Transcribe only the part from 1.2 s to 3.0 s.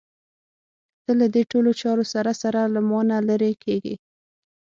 دې ټولو چارو سره سره له